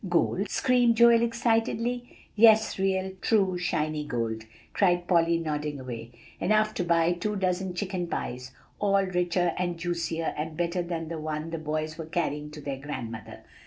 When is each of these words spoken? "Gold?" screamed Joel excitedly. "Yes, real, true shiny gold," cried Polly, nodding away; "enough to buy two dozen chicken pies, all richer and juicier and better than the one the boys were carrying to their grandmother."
"Gold?" 0.09 0.49
screamed 0.49 0.97
Joel 0.97 1.21
excitedly. 1.21 2.09
"Yes, 2.35 2.79
real, 2.79 3.11
true 3.21 3.59
shiny 3.59 4.03
gold," 4.03 4.45
cried 4.73 5.05
Polly, 5.07 5.37
nodding 5.37 5.79
away; 5.79 6.11
"enough 6.39 6.73
to 6.73 6.83
buy 6.83 7.13
two 7.13 7.35
dozen 7.35 7.75
chicken 7.75 8.07
pies, 8.07 8.49
all 8.79 9.05
richer 9.05 9.53
and 9.59 9.77
juicier 9.77 10.33
and 10.35 10.57
better 10.57 10.81
than 10.81 11.09
the 11.09 11.19
one 11.21 11.51
the 11.51 11.59
boys 11.59 11.99
were 11.99 12.07
carrying 12.07 12.49
to 12.49 12.61
their 12.61 12.79
grandmother." 12.79 13.43